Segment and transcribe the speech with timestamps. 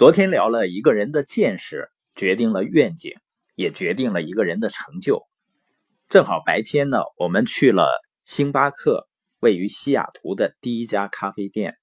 [0.00, 3.16] 昨天聊了一个人的见识决定了愿景，
[3.54, 5.24] 也决定了一个人的成就。
[6.08, 7.90] 正好白天呢，我们去了
[8.24, 9.10] 星巴克
[9.40, 11.76] 位于西雅图的第一家咖啡店。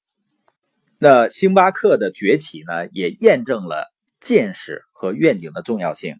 [0.98, 3.86] 那星巴克的崛起呢，也验证了
[4.20, 6.15] 见识和愿景的重要性。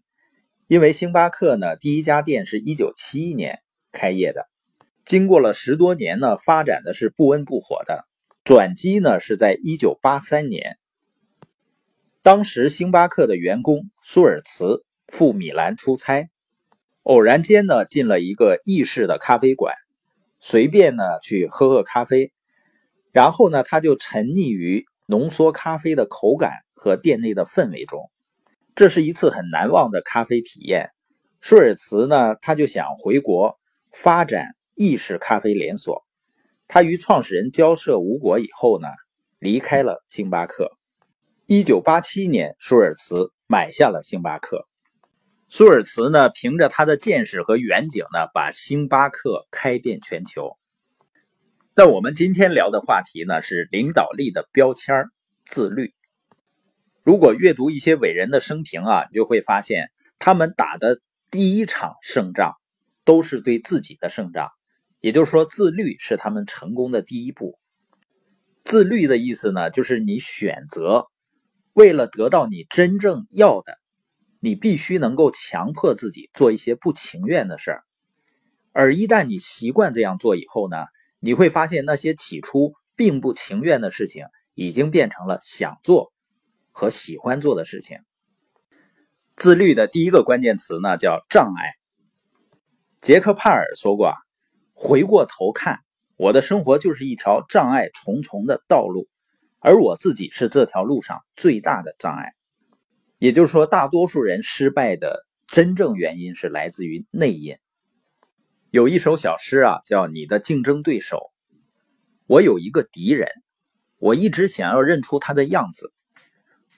[0.68, 3.58] 因为星巴克呢，第一家店是一九七一年
[3.90, 4.46] 开业的，
[5.04, 8.06] 经过了十多年呢，发展的是不温不火的。
[8.44, 10.78] 转机呢是在一九八三年。
[12.28, 16.28] 当时星巴克的员工舒尔茨赴米兰出差，
[17.02, 19.74] 偶然间呢进了一个意式的咖啡馆，
[20.38, 22.30] 随便呢去喝喝咖啡，
[23.12, 28.10] 然后呢他就沉溺于浓缩咖啡的口感和店内的氛围中，
[28.76, 30.90] 这是一次很难忘的咖啡体验。
[31.40, 33.58] 舒尔茨呢他就想回国
[33.90, 36.04] 发展意式咖啡连锁，
[36.66, 38.86] 他与创始人交涉无果以后呢
[39.38, 40.77] 离开了星巴克。
[41.50, 44.68] 一九八七年，舒尔茨买下了星巴克。
[45.48, 50.58] 舒尔茨呢，凭着他的见识和远景呢，把星巴克开遍全球。
[51.74, 55.06] 那我们今天聊的话题呢，是领导力的标签——
[55.46, 55.94] 自律。
[57.02, 62.56] 如果阅读一些伟人的生平啊，你就会发现，他们打的第一场胜仗，
[63.06, 64.50] 都是对自己的胜仗。
[65.00, 67.58] 也就是说，自律是他们成功的第一步。
[68.66, 71.06] 自律的意思呢，就是你选择。
[71.72, 73.78] 为了得到你真正要的，
[74.40, 77.84] 你必须能够强迫自己做一些不情愿的事儿。
[78.72, 80.76] 而一旦你习惯这样做以后呢，
[81.18, 86.12] 你会发现那些起初并不情愿的事情，已经变成了想做
[86.70, 87.98] 和喜欢做的事情。
[89.36, 91.74] 自律的第一个关键词呢，叫障碍。
[93.00, 94.14] 杰克帕尔说过啊，
[94.74, 95.78] 回过头看，
[96.16, 99.08] 我的生活就是一条障碍重重的道路。
[99.60, 102.34] 而我自己是这条路上最大的障碍，
[103.18, 107.56] 也就是说，大多数人失败的真正原因是来自于内因。
[108.70, 111.16] 有一首小诗啊，叫《你的竞争对手》。
[112.26, 113.28] 我有一个敌人，
[113.98, 115.92] 我一直想要认出他的样子。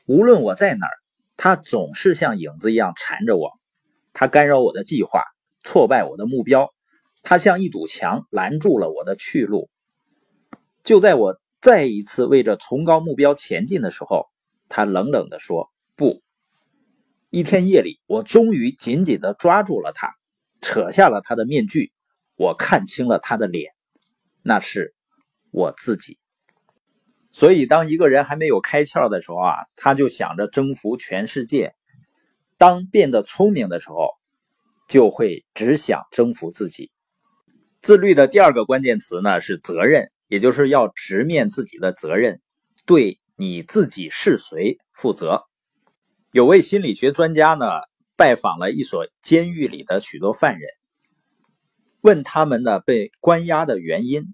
[0.07, 0.97] 无论我在哪儿，
[1.37, 3.51] 他总是像影子一样缠着我。
[4.15, 5.23] 他干扰我的计划，
[5.65, 6.73] 挫败我的目标。
[7.23, 9.69] 他像一堵墙，拦住了我的去路。
[10.83, 11.39] 就在我。
[11.61, 14.27] 再一次为着崇高目标前进的时候，
[14.69, 16.23] 他冷冷地说：“不。”
[17.29, 20.15] 一天夜里，我终于紧紧地抓住了他，
[20.63, 21.93] 扯下了他的面具，
[22.35, 23.73] 我看清了他的脸，
[24.43, 24.95] 那是
[25.51, 26.19] 我自己。
[27.31, 31.75] 所以，当一个人还没有开窍的时候啊，他就想着征服全世界；
[32.59, 34.09] 当变得聪明的时候，
[34.89, 36.91] 就会只想征服自己。
[37.83, 40.11] 自律的第二个关键词呢是责任。
[40.31, 42.41] 也就是要直面自己的责任，
[42.87, 45.43] 对你自己是谁负责。
[46.31, 47.67] 有位心理学专家呢，
[48.17, 50.71] 拜访了一所监狱里的许多犯人，
[52.01, 54.33] 问他们呢被关押的原因。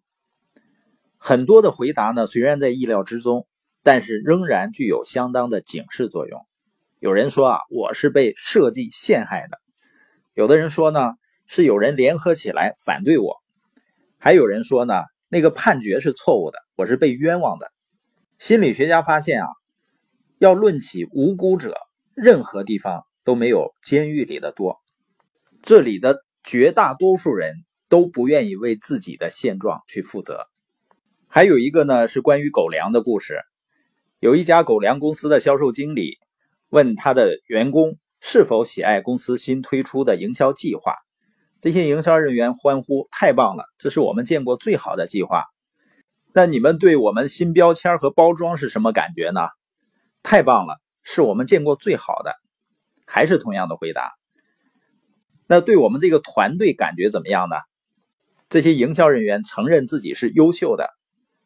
[1.17, 3.49] 很多的回答呢，虽然在意料之中，
[3.83, 6.39] 但是仍然具有相当的警示作用。
[6.99, 9.57] 有人说啊，我是被设计陷害的；
[10.35, 11.15] 有的人说呢，
[11.47, 13.41] 是有人联合起来反对我；
[14.19, 14.93] 还有人说呢。
[15.29, 17.73] 那个判决是错误的，我是被冤枉的。
[18.39, 19.49] 心理学家发现啊，
[20.39, 21.75] 要论起无辜者，
[22.15, 24.79] 任何地方都没有监狱里的多。
[25.63, 30.47] 这里的绝大多数人都不愿意为自己的现状去负责。
[31.27, 33.41] 还有一个呢，是关于狗粮的故事。
[34.21, 36.19] 有一家狗粮公司的销售经理
[36.69, 40.95] 问他的员工是否喜爱公司新推出的营销计划。
[41.61, 45.45] 这些营销人员欢呼：“太棒了，这是我们见过最好的计划。”
[46.35, 49.49] 那你们对我们新标签和包装是什么感觉呢？
[50.23, 52.35] 太棒了，是我们见过最好的。
[53.07, 54.13] 还是同样的回答。
[55.47, 57.57] 那对我们这个团队感觉怎么样呢？
[58.49, 60.91] 这些营销人员承认自己是优秀的。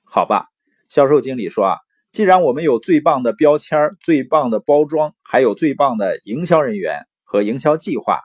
[0.04, 0.46] 好吧，
[0.88, 1.76] 销售经理说：“啊，
[2.10, 8.20] 既然我们有最棒的标签、最棒的包装，还有最棒的营销人员和营销计划。”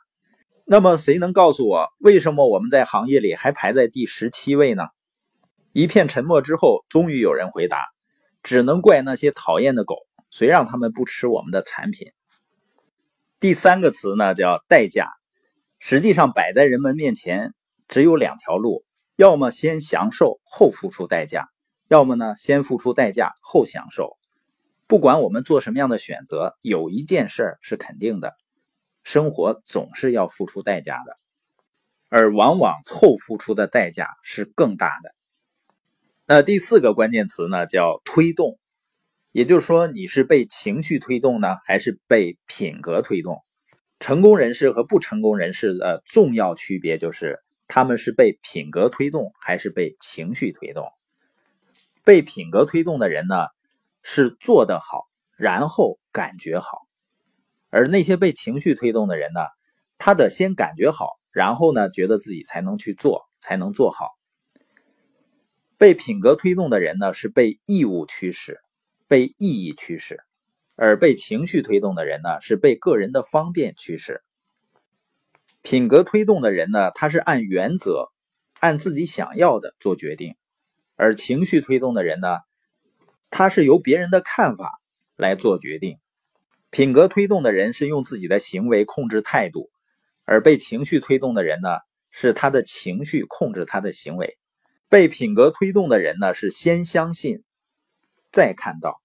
[0.67, 4.85] 那么，谁能告诉我，为什么我们在行业里还排在第十七位呢？
[5.73, 7.85] 一片沉默之后，终于有人回答
[8.41, 9.97] ：“只能怪那些讨厌的狗，
[10.31, 12.07] 谁让他们不吃我们的产品？”
[13.39, 15.11] 第三个词呢，叫代价。
[15.77, 17.53] 实际上，摆在人们面前
[17.87, 18.85] 只有两条路：
[19.17, 21.47] 要么先享受后付出代价，
[21.89, 24.17] 要么呢，先付出代价后享受。
[24.87, 28.33] 不管我们做什么样的选择，有一件事是肯定的。
[29.05, 31.15] 生活总是要付出代价的，
[32.09, 35.15] 而往往后付出的代价是更大的。
[36.25, 38.57] 那第四个关键词呢，叫推动。
[39.31, 43.43] 也就是说，你是被情绪推动呢，还是被品格推动？
[43.99, 50.91] 成功人士和不成功人士的重要区别就是，他们是被品格推动，还是被情绪推动？
[52.03, 53.35] 被品格推动的人呢，
[54.01, 55.05] 是做得好，
[55.37, 56.84] 然后感觉好；
[57.75, 59.41] 而那些被情绪推动的人呢，
[59.97, 64.11] 他得先感觉好，然后呢，觉得自己才能去做，才能做好。
[65.77, 68.61] 被品格推动的人呢，是被义务驱使，
[69.09, 70.15] 被意义驱使；
[70.77, 74.23] 而被情绪推动的人呢，是被个人的方便驱使。
[75.61, 78.09] 品格推动的人呢，他是按原则，
[78.61, 80.37] 按自己想要的做决定。
[80.95, 82.37] 而情绪推动的人呢，
[83.29, 84.79] 他是由别人的看法
[85.17, 85.97] 来做决定；
[86.75, 89.69] 品格推动的人是用自己的行为控制态度，
[90.25, 91.69] 而被情绪推动的人呢，
[92.11, 94.37] 是他的情绪控制他的行为。
[94.89, 97.43] 被品格推动的人呢，是先相信，
[98.33, 98.99] 再看到；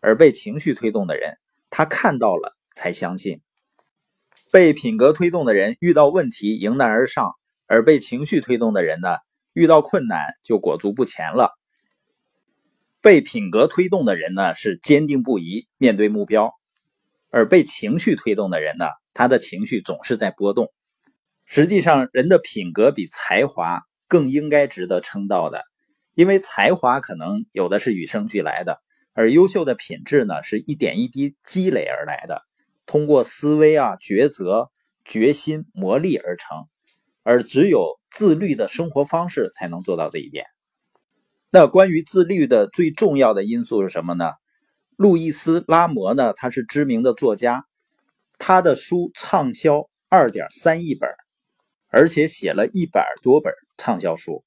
[0.00, 1.38] 而被情绪推动的人，
[1.70, 3.40] 他看到了才相信。
[4.52, 7.32] 被品格推动的人遇到问题迎难而上，
[7.66, 9.16] 而被情绪推动的人呢？
[9.54, 11.54] 遇到困难就裹足不前了。
[13.00, 16.50] 被品格推动的人呢，是坚定不移面对目标；
[17.36, 20.72] 而被情绪推动的人呢，他的情绪总是在波动。
[21.44, 25.62] 实际上，人的品格比才华更应该值得称道的，
[26.14, 28.80] 因为才华可能有的是与生俱来的，
[29.12, 32.40] 而优秀的品质呢，是一点一滴积累而来的，
[32.86, 34.70] 通过思维啊、抉择、
[35.04, 36.64] 决心磨砺而成。
[37.22, 40.46] 而只有自律的生活方式才能做到这一点。
[41.50, 44.30] 那关于自律的最重要的因素是什么呢？
[44.96, 46.32] 路易斯·拉摩呢？
[46.32, 47.66] 他是知名的作家，
[48.38, 51.10] 他的书畅销二点三亿本，
[51.88, 54.42] 而且写了一百多本畅销书。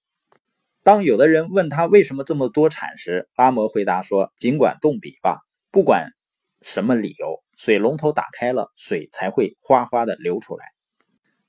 [0.82, 6.14] 当有的人问他为什么这么多产时，拉摩回答说：“尽管动笔吧，不管
[6.64, 10.66] 什么理由，水龙头打开了，水才会哗哗的流出来。”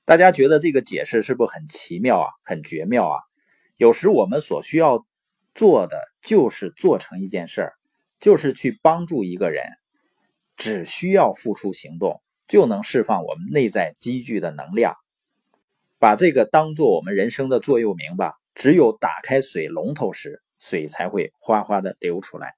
[0.05, 3.17] 大家觉得这个解释是不是很奇妙啊，很绝妙啊？
[3.77, 5.07] 有时我们所需要
[5.55, 7.73] 做的就是做成一件事儿，
[8.21, 9.65] 就是去帮助一个人，
[10.55, 14.95] 只需要付出行动，就能释放我们内在积聚的能量。
[15.99, 18.35] 把这个当做我们人生的座右铭吧。
[18.53, 22.55] 只有打开水龙头时，水才会哗哗的流出来。